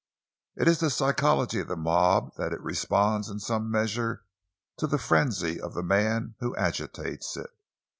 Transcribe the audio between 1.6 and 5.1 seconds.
the mob that it responds in some measure to the